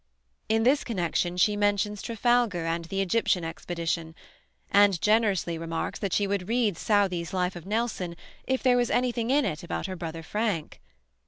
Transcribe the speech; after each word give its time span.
In 0.49 0.63
this 0.63 0.83
connection 0.83 1.37
she 1.37 1.55
mentions 1.55 2.01
Trafalgar 2.01 2.65
and 2.65 2.85
the 2.85 3.01
Egyptian 3.01 3.43
expedition, 3.43 4.15
and 4.71 4.99
generously 4.99 5.59
remarks 5.59 5.99
that 5.99 6.11
she 6.11 6.25
would 6.25 6.49
read 6.49 6.75
Southey's 6.75 7.33
"Life 7.33 7.55
of 7.55 7.67
Nelson" 7.67 8.15
if 8.47 8.63
there 8.63 8.77
was 8.77 8.89
anything 8.89 9.29
in 9.29 9.45
it 9.45 9.61
about 9.61 9.85
her 9.85 9.95
brother 9.95 10.23
Frank! 10.23 10.81